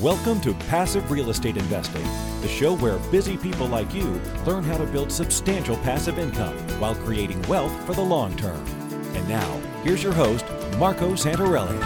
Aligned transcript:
Welcome 0.00 0.40
to 0.40 0.54
Passive 0.54 1.10
Real 1.10 1.28
Estate 1.28 1.58
Investing, 1.58 2.02
the 2.40 2.48
show 2.48 2.74
where 2.76 2.96
busy 3.10 3.36
people 3.36 3.66
like 3.66 3.92
you 3.92 4.18
learn 4.46 4.64
how 4.64 4.78
to 4.78 4.86
build 4.86 5.12
substantial 5.12 5.76
passive 5.76 6.18
income 6.18 6.56
while 6.80 6.94
creating 6.94 7.42
wealth 7.42 7.70
for 7.84 7.92
the 7.92 8.00
long 8.00 8.34
term. 8.38 8.64
And 9.14 9.28
now, 9.28 9.60
here's 9.82 10.02
your 10.02 10.14
host, 10.14 10.46
Marco 10.78 11.12
Santarelli. 11.12 11.78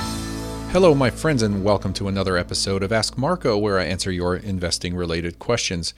Hello, 0.70 0.94
my 0.94 1.10
friends, 1.10 1.42
and 1.42 1.64
welcome 1.64 1.92
to 1.94 2.06
another 2.06 2.36
episode 2.36 2.84
of 2.84 2.92
Ask 2.92 3.18
Marco, 3.18 3.58
where 3.58 3.76
I 3.76 3.86
answer 3.86 4.12
your 4.12 4.36
investing 4.36 4.94
related 4.94 5.40
questions. 5.40 5.92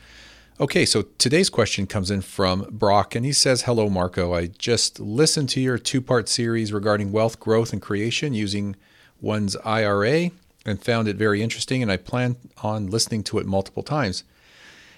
Okay, 0.59 0.87
so 0.87 1.03
today's 1.19 1.51
question 1.51 1.87
comes 1.87 2.11
in 2.11 2.23
from 2.23 2.69
Brock, 2.71 3.15
and 3.17 3.27
he 3.27 3.35
says, 3.35 3.63
Hello, 3.63 3.91
Marco. 3.91 4.33
I 4.33 4.47
just 4.47 4.99
listened 4.99 5.51
to 5.51 5.61
your 5.61 5.77
two 5.77 6.01
part 6.01 6.31
series 6.31 6.73
regarding 6.73 7.13
wealth 7.13 7.39
growth 7.39 7.75
and 7.75 7.83
creation 7.83 8.33
using 8.33 8.77
one's 9.21 9.57
IRA 9.57 10.31
and 10.69 10.83
found 10.83 11.09
it 11.09 11.17
very 11.17 11.43
interesting, 11.43 11.83
and 11.83 11.91
I 11.91 11.97
plan 11.97 12.37
on 12.63 12.87
listening 12.87 13.23
to 13.25 13.39
it 13.39 13.47
multiple 13.47 13.83
times. 13.83 14.25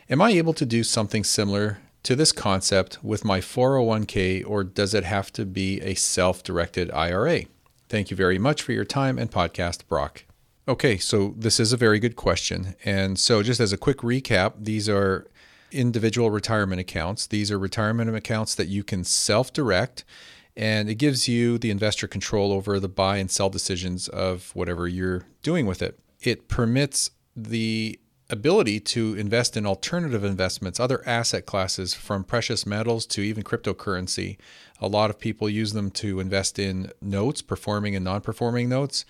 Am 0.09 0.21
I 0.21 0.31
able 0.31 0.55
to 0.55 0.67
do 0.67 0.83
something 0.83 1.25
similar 1.25 1.79
to 2.03 2.17
this 2.17 2.33
concept 2.33 2.99
with 3.03 3.25
my 3.25 3.41
401k, 3.41 4.45
or 4.47 4.65
does 4.65 4.95
it 4.95 5.05
have 5.05 5.33
to 5.35 5.45
be 5.45 5.81
a 5.81 5.95
self 5.95 6.43
directed 6.43 6.91
IRA? 6.91 7.43
Thank 7.89 8.11
you 8.11 8.17
very 8.17 8.39
much 8.39 8.63
for 8.63 8.73
your 8.73 8.85
time 8.85 9.19
and 9.19 9.31
podcast, 9.31 9.87
Brock. 9.87 10.25
Okay, 10.69 10.99
so 10.99 11.35
this 11.37 11.59
is 11.59 11.73
a 11.73 11.77
very 11.77 11.99
good 11.99 12.17
question. 12.17 12.77
And 12.85 13.19
so, 13.19 13.43
just 13.43 13.61
as 13.61 13.73
a 13.73 13.77
quick 13.77 13.99
recap, 13.99 14.53
these 14.59 14.89
are 14.89 15.27
individual 15.73 16.31
retirement 16.31 16.81
accounts. 16.81 17.27
These 17.27 17.51
are 17.51 17.59
retirement 17.59 18.15
accounts 18.15 18.55
that 18.55 18.69
you 18.69 18.85
can 18.85 19.05
self 19.05 19.53
direct 19.53 20.05
and 20.57 20.89
it 20.89 20.97
gives 20.97 21.29
you 21.29 21.59
the 21.59 21.71
investor 21.71 22.07
control 22.07 22.53
over 22.53 22.79
the 22.81 22.89
buy 22.89 23.19
and 23.19 23.31
sell 23.31 23.51
decisions 23.51 24.09
of 24.09 24.51
whatever 24.55 24.89
you're 24.89 25.27
doing 25.43 25.67
with 25.67 25.83
it. 25.83 25.99
It 26.21 26.49
permits 26.49 27.11
the 27.37 27.99
ability 28.31 28.81
to 28.81 29.15
invest 29.15 29.57
in 29.57 29.67
alternative 29.67 30.25
investments, 30.25 30.79
other 30.79 31.07
asset 31.07 31.47
classes 31.47 31.95
from 31.95 32.25
precious 32.25 32.65
metals 32.65 33.07
to 33.07 33.21
even 33.23 33.43
cryptocurrency. 33.43 34.39
A 34.81 34.87
lot 34.87 35.11
of 35.11 35.19
people 35.19 35.49
use 35.49 35.73
them 35.73 35.91
to 35.93 36.21
invest 36.21 36.59
in 36.59 36.91
notes, 37.03 37.43
performing 37.43 37.95
and 37.97 38.05
non 38.05 38.21
performing 38.21 38.69
notes. 38.69 39.05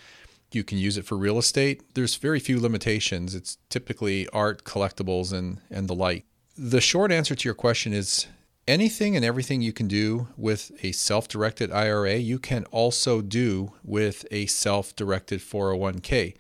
You 0.53 0.65
can 0.65 0.79
use 0.79 0.97
it 0.97 1.05
for 1.05 1.17
real 1.17 1.39
estate. 1.39 1.95
There's 1.95 2.17
very 2.17 2.41
few 2.41 2.59
limitations. 2.59 3.35
It's 3.35 3.59
typically 3.69 4.27
art, 4.29 4.65
collectibles, 4.65 5.33
and, 5.33 5.61
and 5.71 5.87
the 5.87 5.95
like. 5.95 6.25
The 6.57 6.81
short 6.81 7.13
answer 7.13 7.35
to 7.37 7.49
your 7.49 7.55
question 7.55 7.93
is 7.93 8.27
anything 8.67 9.17
and 9.17 9.25
everything 9.25 9.63
you 9.63 9.73
can 9.73 9.89
do 9.89 10.29
with 10.37 10.73
a 10.83 10.93
self 10.93 11.29
directed 11.29 11.71
IRA, 11.71 12.17
you 12.17 12.39
can 12.39 12.65
also 12.67 13.21
do 13.21 13.73
with 13.83 14.25
a 14.31 14.47
self 14.47 14.95
directed 14.97 15.41
401k. 15.41 16.35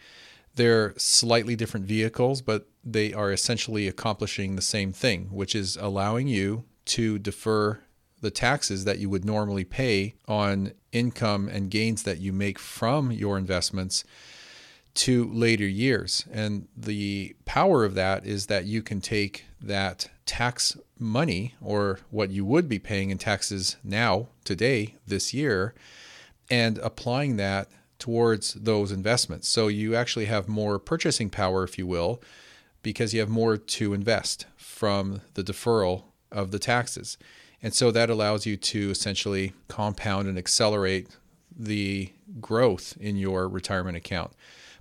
They're 0.54 0.94
slightly 0.96 1.56
different 1.56 1.86
vehicles, 1.86 2.42
but 2.42 2.68
they 2.84 3.12
are 3.12 3.32
essentially 3.32 3.86
accomplishing 3.88 4.56
the 4.56 4.62
same 4.62 4.92
thing, 4.92 5.28
which 5.30 5.54
is 5.54 5.76
allowing 5.76 6.28
you 6.28 6.64
to 6.86 7.18
defer 7.18 7.80
the 8.20 8.30
taxes 8.30 8.84
that 8.84 8.98
you 8.98 9.08
would 9.08 9.24
normally 9.24 9.64
pay 9.64 10.14
on 10.28 10.72
income 10.92 11.48
and 11.48 11.70
gains 11.70 12.02
that 12.02 12.18
you 12.18 12.32
make 12.32 12.58
from 12.58 13.10
your 13.10 13.38
investments 13.38 14.04
to 14.94 15.24
later 15.32 15.66
years. 15.66 16.24
And 16.32 16.68
the 16.76 17.36
power 17.44 17.84
of 17.84 17.94
that 17.94 18.26
is 18.26 18.46
that 18.46 18.64
you 18.64 18.82
can 18.82 19.00
take 19.00 19.46
that 19.60 20.08
tax 20.26 20.76
money 20.98 21.54
or 21.60 22.00
what 22.10 22.30
you 22.30 22.44
would 22.44 22.68
be 22.68 22.78
paying 22.78 23.10
in 23.10 23.18
taxes 23.18 23.76
now, 23.82 24.28
today, 24.44 24.96
this 25.06 25.32
year, 25.32 25.74
and 26.50 26.78
applying 26.78 27.36
that 27.36 27.68
towards 27.98 28.54
those 28.54 28.90
investments. 28.90 29.48
So 29.48 29.68
you 29.68 29.94
actually 29.94 30.24
have 30.26 30.48
more 30.48 30.78
purchasing 30.78 31.30
power, 31.30 31.62
if 31.62 31.78
you 31.78 31.86
will, 31.86 32.22
because 32.82 33.12
you 33.12 33.20
have 33.20 33.28
more 33.28 33.56
to 33.56 33.92
invest 33.92 34.46
from 34.56 35.20
the 35.34 35.44
deferral 35.44 36.04
of 36.32 36.50
the 36.50 36.58
taxes. 36.58 37.18
And 37.62 37.74
so 37.74 37.90
that 37.90 38.08
allows 38.08 38.46
you 38.46 38.56
to 38.56 38.90
essentially 38.90 39.52
compound 39.68 40.28
and 40.28 40.38
accelerate 40.38 41.08
the 41.54 42.12
growth 42.40 42.96
in 42.98 43.16
your 43.16 43.48
retirement 43.48 43.96
account. 43.96 44.32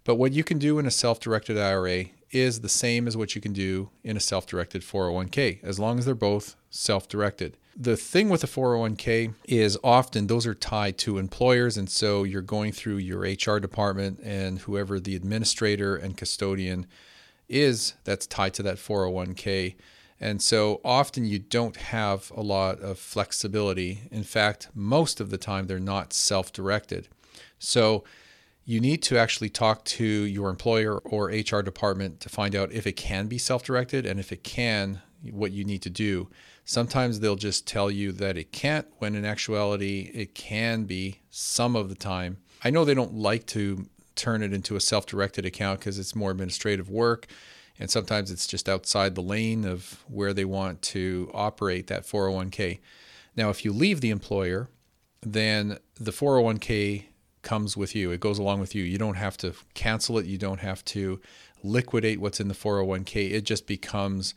But 0.09 0.15
what 0.15 0.31
you 0.31 0.43
can 0.43 0.57
do 0.57 0.79
in 0.79 0.87
a 0.87 0.89
self 0.89 1.19
directed 1.19 1.55
IRA 1.55 2.05
is 2.31 2.61
the 2.61 2.67
same 2.67 3.07
as 3.07 3.15
what 3.15 3.35
you 3.35 3.41
can 3.41 3.53
do 3.53 3.91
in 4.03 4.17
a 4.17 4.19
self 4.19 4.47
directed 4.47 4.81
401k, 4.81 5.63
as 5.63 5.77
long 5.77 5.99
as 5.99 6.05
they're 6.05 6.15
both 6.15 6.55
self 6.71 7.07
directed. 7.07 7.57
The 7.77 7.95
thing 7.95 8.27
with 8.27 8.43
a 8.43 8.47
401k 8.47 9.35
is 9.45 9.77
often 9.83 10.25
those 10.25 10.47
are 10.47 10.55
tied 10.55 10.97
to 10.97 11.19
employers. 11.19 11.77
And 11.77 11.87
so 11.87 12.23
you're 12.23 12.41
going 12.41 12.71
through 12.71 12.97
your 12.97 13.19
HR 13.19 13.59
department 13.59 14.19
and 14.23 14.57
whoever 14.57 14.99
the 14.99 15.15
administrator 15.15 15.95
and 15.95 16.17
custodian 16.17 16.87
is 17.47 17.93
that's 18.03 18.25
tied 18.25 18.55
to 18.55 18.63
that 18.63 18.77
401k. 18.77 19.75
And 20.19 20.41
so 20.41 20.81
often 20.83 21.25
you 21.25 21.37
don't 21.37 21.77
have 21.77 22.31
a 22.35 22.41
lot 22.41 22.79
of 22.79 22.97
flexibility. 22.97 24.09
In 24.09 24.23
fact, 24.23 24.69
most 24.73 25.21
of 25.21 25.29
the 25.29 25.37
time 25.37 25.67
they're 25.67 25.79
not 25.79 26.13
self 26.13 26.51
directed. 26.51 27.09
So 27.59 28.03
you 28.69 28.79
need 28.79 29.01
to 29.01 29.17
actually 29.17 29.49
talk 29.49 29.83
to 29.83 30.05
your 30.05 30.47
employer 30.47 30.99
or 30.99 31.29
HR 31.29 31.63
department 31.63 32.19
to 32.19 32.29
find 32.29 32.55
out 32.55 32.71
if 32.71 32.85
it 32.85 32.91
can 32.91 33.25
be 33.25 33.39
self 33.39 33.63
directed 33.63 34.05
and 34.05 34.19
if 34.19 34.31
it 34.31 34.43
can, 34.43 35.01
what 35.31 35.51
you 35.51 35.65
need 35.65 35.81
to 35.81 35.89
do. 35.89 36.29
Sometimes 36.65 37.19
they'll 37.19 37.35
just 37.35 37.65
tell 37.65 37.89
you 37.89 38.11
that 38.11 38.37
it 38.37 38.51
can't, 38.51 38.85
when 38.99 39.15
in 39.15 39.25
actuality, 39.25 40.11
it 40.13 40.35
can 40.35 40.83
be 40.83 41.21
some 41.31 41.75
of 41.75 41.89
the 41.89 41.95
time. 41.95 42.37
I 42.63 42.69
know 42.69 42.85
they 42.85 42.93
don't 42.93 43.15
like 43.15 43.47
to 43.47 43.87
turn 44.13 44.43
it 44.43 44.53
into 44.53 44.75
a 44.75 44.79
self 44.79 45.07
directed 45.07 45.47
account 45.47 45.79
because 45.79 45.97
it's 45.97 46.15
more 46.15 46.29
administrative 46.29 46.91
work. 46.91 47.25
And 47.79 47.89
sometimes 47.89 48.29
it's 48.29 48.45
just 48.45 48.69
outside 48.69 49.15
the 49.15 49.23
lane 49.23 49.65
of 49.65 50.03
where 50.07 50.31
they 50.31 50.45
want 50.45 50.83
to 50.83 51.31
operate 51.33 51.87
that 51.87 52.03
401k. 52.03 52.81
Now, 53.35 53.49
if 53.49 53.65
you 53.65 53.73
leave 53.73 54.01
the 54.01 54.11
employer, 54.11 54.69
then 55.23 55.79
the 55.95 56.11
401k 56.11 57.05
comes 57.41 57.77
with 57.77 57.95
you. 57.95 58.11
It 58.11 58.19
goes 58.19 58.39
along 58.39 58.59
with 58.59 58.75
you. 58.75 58.83
You 58.83 58.97
don't 58.97 59.15
have 59.15 59.37
to 59.37 59.53
cancel 59.73 60.17
it. 60.17 60.25
You 60.25 60.37
don't 60.37 60.59
have 60.59 60.83
to 60.85 61.19
liquidate 61.63 62.19
what's 62.19 62.39
in 62.39 62.47
the 62.47 62.53
401k. 62.53 63.31
It 63.31 63.41
just 63.41 63.67
becomes 63.67 64.33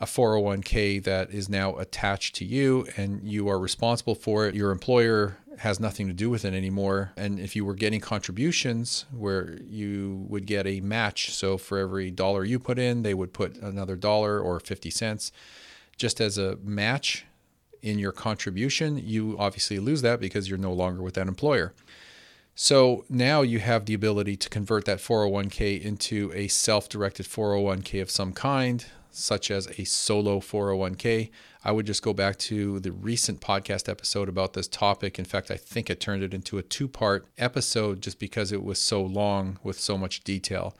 a 0.00 0.06
401k 0.06 1.02
that 1.04 1.30
is 1.30 1.48
now 1.48 1.76
attached 1.76 2.34
to 2.36 2.44
you 2.44 2.86
and 2.96 3.22
you 3.22 3.48
are 3.48 3.58
responsible 3.58 4.14
for 4.14 4.46
it. 4.46 4.54
Your 4.54 4.72
employer 4.72 5.38
has 5.58 5.78
nothing 5.78 6.08
to 6.08 6.12
do 6.12 6.28
with 6.28 6.44
it 6.44 6.54
anymore. 6.54 7.12
And 7.16 7.38
if 7.38 7.54
you 7.54 7.64
were 7.64 7.74
getting 7.74 8.00
contributions 8.00 9.04
where 9.12 9.58
you 9.62 10.24
would 10.28 10.46
get 10.46 10.66
a 10.66 10.80
match, 10.80 11.32
so 11.32 11.56
for 11.56 11.78
every 11.78 12.10
dollar 12.10 12.44
you 12.44 12.58
put 12.58 12.78
in, 12.78 13.02
they 13.02 13.14
would 13.14 13.32
put 13.32 13.56
another 13.58 13.94
dollar 13.94 14.40
or 14.40 14.58
50 14.58 14.90
cents 14.90 15.30
just 15.96 16.20
as 16.20 16.38
a 16.38 16.56
match 16.64 17.24
in 17.82 17.98
your 17.98 18.12
contribution, 18.12 19.00
you 19.04 19.36
obviously 19.38 19.78
lose 19.78 20.02
that 20.02 20.20
because 20.20 20.48
you're 20.48 20.58
no 20.58 20.72
longer 20.72 21.02
with 21.02 21.14
that 21.14 21.28
employer. 21.28 21.74
So 22.54 23.04
now 23.08 23.42
you 23.42 23.60
have 23.60 23.86
the 23.86 23.94
ability 23.94 24.36
to 24.36 24.48
convert 24.48 24.84
that 24.84 24.98
401k 24.98 25.80
into 25.80 26.30
a 26.34 26.48
self 26.48 26.88
directed 26.88 27.26
401k 27.26 28.02
of 28.02 28.10
some 28.10 28.32
kind, 28.32 28.84
such 29.10 29.50
as 29.50 29.66
a 29.78 29.84
solo 29.84 30.38
401k. 30.38 31.30
I 31.64 31.72
would 31.72 31.86
just 31.86 32.02
go 32.02 32.12
back 32.12 32.38
to 32.40 32.78
the 32.80 32.92
recent 32.92 33.40
podcast 33.40 33.88
episode 33.88 34.28
about 34.28 34.52
this 34.52 34.68
topic. 34.68 35.18
In 35.18 35.24
fact, 35.24 35.50
I 35.50 35.56
think 35.56 35.90
I 35.90 35.94
turned 35.94 36.22
it 36.22 36.34
into 36.34 36.58
a 36.58 36.62
two 36.62 36.88
part 36.88 37.26
episode 37.38 38.02
just 38.02 38.18
because 38.18 38.52
it 38.52 38.62
was 38.62 38.78
so 38.78 39.02
long 39.02 39.58
with 39.62 39.78
so 39.80 39.96
much 39.96 40.22
detail. 40.22 40.76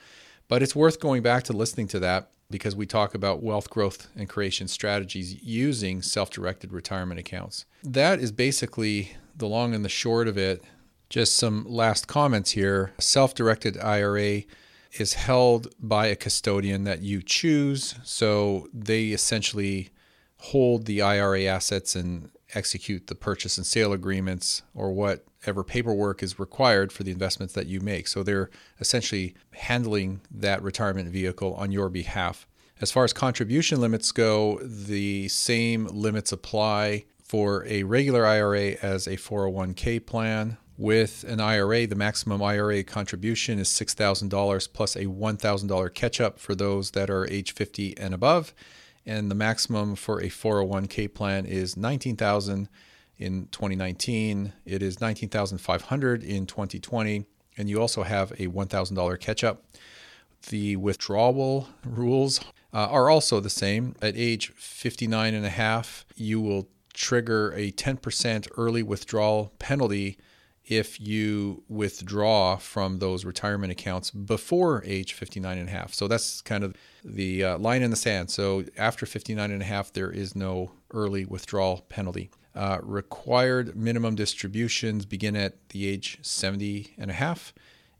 But 0.48 0.62
it's 0.62 0.76
worth 0.76 1.00
going 1.00 1.22
back 1.22 1.44
to 1.44 1.54
listening 1.54 1.88
to 1.88 2.00
that 2.00 2.30
because 2.50 2.76
we 2.76 2.84
talk 2.84 3.14
about 3.14 3.42
wealth 3.42 3.70
growth 3.70 4.08
and 4.14 4.28
creation 4.28 4.68
strategies 4.68 5.42
using 5.42 6.02
self 6.02 6.28
directed 6.28 6.70
retirement 6.70 7.18
accounts. 7.18 7.64
That 7.82 8.20
is 8.20 8.30
basically 8.30 9.12
the 9.34 9.46
long 9.48 9.74
and 9.74 9.82
the 9.82 9.88
short 9.88 10.28
of 10.28 10.36
it 10.36 10.62
just 11.12 11.36
some 11.36 11.66
last 11.68 12.08
comments 12.08 12.52
here. 12.52 12.94
Self 12.98 13.34
directed 13.34 13.76
IRA 13.78 14.44
is 14.92 15.12
held 15.12 15.68
by 15.78 16.06
a 16.06 16.16
custodian 16.16 16.84
that 16.84 17.02
you 17.02 17.20
choose. 17.22 17.94
So 18.02 18.66
they 18.72 19.08
essentially 19.08 19.90
hold 20.38 20.86
the 20.86 21.02
IRA 21.02 21.44
assets 21.44 21.94
and 21.94 22.30
execute 22.54 23.08
the 23.08 23.14
purchase 23.14 23.58
and 23.58 23.66
sale 23.66 23.92
agreements 23.92 24.62
or 24.74 24.92
whatever 24.92 25.62
paperwork 25.62 26.22
is 26.22 26.38
required 26.38 26.90
for 26.92 27.02
the 27.02 27.12
investments 27.12 27.52
that 27.52 27.66
you 27.66 27.80
make. 27.80 28.08
So 28.08 28.22
they're 28.22 28.48
essentially 28.80 29.34
handling 29.50 30.22
that 30.30 30.62
retirement 30.62 31.10
vehicle 31.10 31.52
on 31.54 31.72
your 31.72 31.90
behalf. 31.90 32.46
As 32.80 32.90
far 32.90 33.04
as 33.04 33.12
contribution 33.12 33.82
limits 33.82 34.12
go, 34.12 34.58
the 34.62 35.28
same 35.28 35.86
limits 35.88 36.32
apply 36.32 37.04
for 37.22 37.66
a 37.66 37.82
regular 37.82 38.24
IRA 38.24 38.76
as 38.80 39.06
a 39.06 39.18
401k 39.18 40.06
plan. 40.06 40.56
With 40.82 41.24
an 41.28 41.38
IRA, 41.38 41.86
the 41.86 41.94
maximum 41.94 42.42
IRA 42.42 42.82
contribution 42.82 43.60
is 43.60 43.68
$6,000 43.68 44.72
plus 44.72 44.96
a 44.96 45.04
$1,000 45.04 45.94
catch 45.94 46.20
up 46.20 46.40
for 46.40 46.56
those 46.56 46.90
that 46.90 47.08
are 47.08 47.24
age 47.30 47.54
50 47.54 47.96
and 47.96 48.12
above. 48.12 48.52
And 49.06 49.30
the 49.30 49.36
maximum 49.36 49.94
for 49.94 50.18
a 50.18 50.26
401k 50.26 51.14
plan 51.14 51.46
is 51.46 51.76
$19,000 51.76 52.66
in 53.16 53.46
2019. 53.52 54.54
It 54.66 54.82
is 54.82 54.96
$19,500 54.96 56.24
in 56.24 56.46
2020 56.46 57.26
and 57.56 57.70
you 57.70 57.80
also 57.80 58.02
have 58.02 58.32
a 58.32 58.48
$1,000 58.48 59.20
catch 59.20 59.44
up. 59.44 59.62
the 60.48 60.74
withdrawal 60.74 61.68
rules 61.84 62.40
uh, 62.74 62.88
are 62.88 63.08
also 63.08 63.38
the 63.38 63.48
same. 63.48 63.94
At 64.02 64.16
age 64.16 64.48
59 64.56 65.32
and 65.32 65.46
a 65.46 65.50
half, 65.50 66.04
you 66.16 66.40
will 66.40 66.66
trigger 66.92 67.52
a 67.52 67.70
10% 67.70 68.48
early 68.56 68.82
withdrawal 68.82 69.52
penalty 69.60 70.18
if 70.64 71.00
you 71.00 71.62
withdraw 71.68 72.56
from 72.56 72.98
those 72.98 73.24
retirement 73.24 73.72
accounts 73.72 74.10
before 74.10 74.82
age 74.86 75.12
59 75.12 75.58
and 75.58 75.68
a 75.68 75.72
half. 75.72 75.92
So 75.92 76.06
that's 76.06 76.40
kind 76.40 76.62
of 76.62 76.76
the 77.04 77.44
uh, 77.44 77.58
line 77.58 77.82
in 77.82 77.90
the 77.90 77.96
sand. 77.96 78.30
So 78.30 78.64
after 78.76 79.04
59 79.04 79.50
and 79.50 79.60
a 79.60 79.64
half, 79.64 79.92
there 79.92 80.10
is 80.10 80.36
no 80.36 80.72
early 80.92 81.24
withdrawal 81.24 81.84
penalty. 81.88 82.30
Uh, 82.54 82.78
required 82.82 83.74
minimum 83.74 84.14
distributions 84.14 85.04
begin 85.06 85.34
at 85.34 85.70
the 85.70 85.88
age 85.88 86.18
70 86.22 86.94
and 86.98 87.10
a 87.10 87.14
half. 87.14 87.52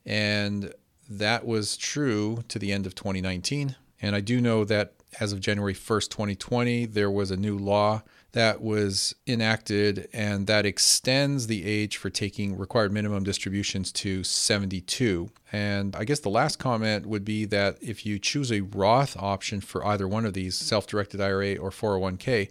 And 0.04 0.72
that 1.08 1.46
was 1.46 1.76
true 1.76 2.44
to 2.48 2.58
the 2.58 2.70
end 2.70 2.86
of 2.86 2.94
2019. 2.94 3.76
And 4.00 4.14
I 4.14 4.20
do 4.20 4.40
know 4.40 4.64
that 4.64 4.94
as 5.20 5.32
of 5.32 5.40
January 5.40 5.74
1st, 5.74 6.08
2020, 6.10 6.86
there 6.86 7.10
was 7.10 7.30
a 7.30 7.36
new 7.36 7.58
law 7.58 8.02
that 8.32 8.62
was 8.62 9.14
enacted 9.26 10.08
and 10.12 10.46
that 10.46 10.64
extends 10.64 11.46
the 11.46 11.64
age 11.64 11.98
for 11.98 12.10
taking 12.10 12.56
required 12.56 12.92
minimum 12.92 13.22
distributions 13.22 13.92
to 13.92 14.24
72. 14.24 15.30
And 15.52 15.94
I 15.94 16.04
guess 16.04 16.20
the 16.20 16.30
last 16.30 16.58
comment 16.58 17.06
would 17.06 17.24
be 17.24 17.44
that 17.46 17.76
if 17.82 18.06
you 18.06 18.18
choose 18.18 18.50
a 18.50 18.62
Roth 18.62 19.16
option 19.18 19.60
for 19.60 19.86
either 19.86 20.08
one 20.08 20.24
of 20.24 20.32
these, 20.32 20.56
self 20.56 20.86
directed 20.86 21.20
IRA 21.20 21.56
or 21.56 21.70
401k, 21.70 22.50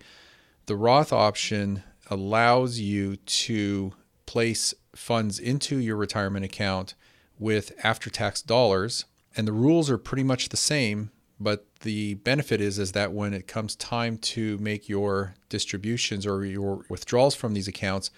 the 0.67 0.75
Roth 0.75 1.11
option 1.11 1.83
allows 2.09 2.79
you 2.79 3.15
to 3.15 3.93
place 4.25 4.73
funds 4.95 5.39
into 5.39 5.77
your 5.77 5.95
retirement 5.95 6.45
account 6.45 6.93
with 7.39 7.71
after 7.83 8.09
tax 8.09 8.41
dollars. 8.41 9.05
And 9.35 9.47
the 9.47 9.53
rules 9.53 9.89
are 9.89 9.97
pretty 9.97 10.23
much 10.23 10.49
the 10.49 10.57
same, 10.57 11.11
but 11.41 11.65
the 11.81 12.15
benefit 12.15 12.61
is 12.61 12.77
is 12.77 12.91
that 12.91 13.11
when 13.11 13.33
it 13.33 13.47
comes 13.47 13.75
time 13.75 14.17
to 14.17 14.57
make 14.59 14.87
your 14.87 15.35
distributions 15.49 16.25
or 16.25 16.45
your 16.45 16.85
withdrawals 16.89 17.35
from 17.35 17.53
these 17.53 17.67
accounts, 17.67 18.11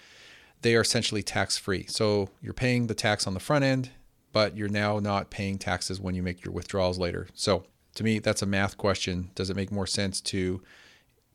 they 0.62 0.76
are 0.76 0.82
essentially 0.82 1.24
tax 1.24 1.58
free. 1.58 1.86
So 1.88 2.30
you're 2.42 2.54
paying 2.54 2.88
the 2.88 2.96
tax 2.96 3.26
on 3.26 3.34
the 3.34 3.40
front 3.40 3.64
end, 3.64 3.92
but 4.32 4.58
you're 4.58 4.70
now 4.70 5.00
not 5.00 5.30
paying 5.30 5.58
taxes 5.58 6.00
when 6.00 6.16
you 6.16 6.24
make 6.24 6.44
your 6.44 6.54
withdrawals 6.54 7.00
later. 7.00 7.28
So 7.34 7.64
to 7.96 8.04
me, 8.04 8.20
that's 8.20 8.42
a 8.42 8.48
math 8.48 8.78
question. 8.78 9.32
Does 9.36 9.50
it 9.50 9.56
make 9.56 9.72
more 9.72 9.88
sense 9.88 10.20
to 10.22 10.62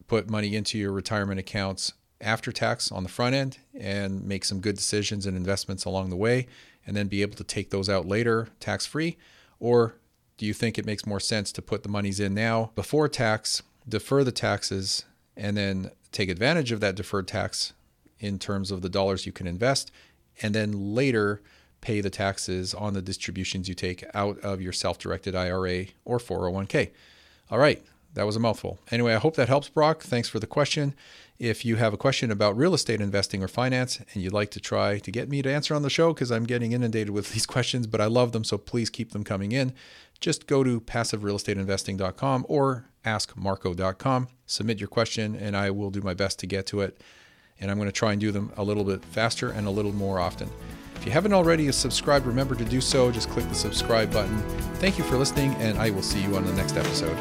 put 0.06 0.28
money 0.30 0.56
into 0.56 0.78
your 0.78 0.92
retirement 0.92 1.38
accounts 1.38 1.92
after 2.20 2.50
tax 2.50 2.90
on 2.90 3.04
the 3.04 3.08
front 3.08 3.34
end 3.34 3.58
and 3.78 4.24
make 4.24 4.44
some 4.44 4.60
good 4.60 4.76
decisions 4.76 5.26
and 5.26 5.36
investments 5.36 5.84
along 5.84 6.10
the 6.10 6.16
way 6.16 6.46
and 6.86 6.96
then 6.96 7.06
be 7.06 7.22
able 7.22 7.36
to 7.36 7.44
take 7.44 7.70
those 7.70 7.88
out 7.88 8.06
later 8.06 8.48
tax 8.60 8.86
free? 8.86 9.16
Or 9.60 9.94
do 10.38 10.46
you 10.46 10.54
think 10.54 10.78
it 10.78 10.86
makes 10.86 11.04
more 11.04 11.20
sense 11.20 11.52
to 11.52 11.62
put 11.62 11.82
the 11.82 11.88
monies 11.88 12.20
in 12.20 12.32
now 12.32 12.70
before 12.74 13.08
tax, 13.08 13.62
defer 13.86 14.24
the 14.24 14.32
taxes, 14.32 15.04
and 15.36 15.56
then 15.56 15.90
take 16.12 16.30
advantage 16.30 16.72
of 16.72 16.80
that 16.80 16.94
deferred 16.94 17.28
tax 17.28 17.74
in 18.20 18.38
terms 18.38 18.70
of 18.70 18.80
the 18.80 18.88
dollars 18.88 19.26
you 19.26 19.32
can 19.32 19.46
invest, 19.46 19.90
and 20.40 20.54
then 20.54 20.94
later 20.94 21.42
pay 21.80 22.00
the 22.00 22.10
taxes 22.10 22.74
on 22.74 22.94
the 22.94 23.02
distributions 23.02 23.68
you 23.68 23.74
take 23.74 24.04
out 24.14 24.38
of 24.40 24.60
your 24.60 24.72
self 24.72 24.98
directed 24.98 25.34
IRA 25.34 25.86
or 26.04 26.18
401k? 26.18 26.90
All 27.50 27.58
right, 27.58 27.82
that 28.14 28.26
was 28.26 28.36
a 28.36 28.40
mouthful. 28.40 28.78
Anyway, 28.90 29.14
I 29.14 29.18
hope 29.18 29.36
that 29.36 29.48
helps, 29.48 29.68
Brock. 29.68 30.02
Thanks 30.02 30.28
for 30.28 30.38
the 30.38 30.46
question. 30.46 30.94
If 31.38 31.64
you 31.64 31.76
have 31.76 31.94
a 31.94 31.96
question 31.96 32.32
about 32.32 32.56
real 32.56 32.74
estate 32.74 33.00
investing 33.00 33.44
or 33.44 33.48
finance 33.48 34.00
and 34.12 34.22
you'd 34.22 34.32
like 34.32 34.50
to 34.50 34.60
try 34.60 34.98
to 34.98 35.10
get 35.12 35.28
me 35.28 35.40
to 35.42 35.52
answer 35.52 35.72
on 35.74 35.82
the 35.82 35.90
show, 35.90 36.12
because 36.12 36.32
I'm 36.32 36.44
getting 36.44 36.72
inundated 36.72 37.10
with 37.10 37.30
these 37.32 37.46
questions, 37.46 37.86
but 37.86 38.00
I 38.00 38.06
love 38.06 38.32
them, 38.32 38.44
so 38.44 38.58
please 38.58 38.90
keep 38.90 39.12
them 39.12 39.24
coming 39.24 39.52
in, 39.52 39.72
just 40.20 40.46
go 40.46 40.64
to 40.64 40.80
passiverealestateinvesting.com 40.80 42.46
or 42.48 42.86
askmarco.com, 43.04 44.28
submit 44.46 44.78
your 44.80 44.88
question, 44.88 45.34
and 45.34 45.56
I 45.56 45.70
will 45.70 45.90
do 45.90 46.00
my 46.00 46.14
best 46.14 46.38
to 46.40 46.46
get 46.46 46.66
to 46.66 46.80
it. 46.80 47.00
And 47.60 47.70
I'm 47.70 47.76
going 47.76 47.88
to 47.88 47.92
try 47.92 48.12
and 48.12 48.20
do 48.20 48.30
them 48.30 48.52
a 48.56 48.62
little 48.62 48.84
bit 48.84 49.04
faster 49.04 49.50
and 49.50 49.66
a 49.66 49.70
little 49.70 49.92
more 49.92 50.20
often. 50.20 50.48
If 50.96 51.06
you 51.06 51.12
haven't 51.12 51.32
already 51.32 51.70
subscribed, 51.72 52.26
remember 52.26 52.54
to 52.54 52.64
do 52.64 52.80
so. 52.80 53.10
Just 53.10 53.30
click 53.30 53.48
the 53.48 53.54
subscribe 53.54 54.12
button. 54.12 54.38
Thank 54.74 54.98
you 54.98 55.04
for 55.04 55.16
listening, 55.16 55.54
and 55.54 55.78
I 55.78 55.90
will 55.90 56.02
see 56.02 56.22
you 56.22 56.36
on 56.36 56.44
the 56.44 56.52
next 56.52 56.76
episode. 56.76 57.16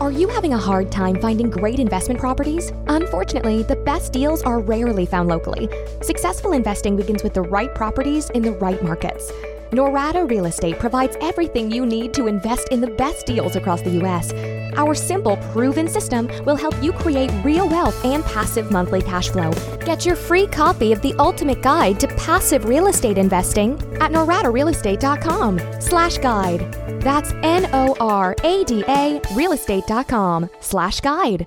Are 0.00 0.10
you 0.10 0.28
having 0.28 0.54
a 0.54 0.58
hard 0.58 0.90
time 0.90 1.20
finding 1.20 1.50
great 1.50 1.78
investment 1.78 2.18
properties? 2.18 2.72
Unfortunately, 2.88 3.62
the 3.62 3.76
best 3.76 4.14
deals 4.14 4.42
are 4.42 4.58
rarely 4.58 5.04
found 5.04 5.28
locally. 5.28 5.68
Successful 6.00 6.52
investing 6.52 6.96
begins 6.96 7.22
with 7.22 7.34
the 7.34 7.42
right 7.42 7.74
properties 7.74 8.30
in 8.30 8.40
the 8.40 8.52
right 8.52 8.82
markets. 8.82 9.30
Norada 9.70 10.28
Real 10.28 10.46
Estate 10.46 10.78
provides 10.78 11.16
everything 11.20 11.70
you 11.70 11.86
need 11.86 12.12
to 12.14 12.26
invest 12.26 12.68
in 12.70 12.80
the 12.80 12.90
best 12.90 13.26
deals 13.26 13.54
across 13.56 13.82
the 13.82 13.90
U.S. 14.02 14.32
Our 14.76 14.94
simple, 14.94 15.36
proven 15.52 15.88
system 15.88 16.28
will 16.44 16.56
help 16.56 16.74
you 16.82 16.92
create 16.92 17.30
real 17.44 17.68
wealth 17.68 18.04
and 18.04 18.24
passive 18.24 18.70
monthly 18.70 19.02
cash 19.02 19.30
flow. 19.30 19.52
Get 19.84 20.04
your 20.04 20.16
free 20.16 20.46
copy 20.46 20.92
of 20.92 21.00
the 21.02 21.14
ultimate 21.18 21.62
guide 21.62 22.00
to 22.00 22.08
passive 22.08 22.64
real 22.64 22.88
estate 22.88 23.18
investing 23.18 23.74
at 24.00 24.10
noradarealestate.com 24.10 25.60
slash 25.80 26.18
guide. 26.18 26.60
That's 27.00 27.32
N-O-R-A-D-A 27.42 29.20
realestate.com 29.20 30.50
slash 30.60 31.00
guide. 31.00 31.46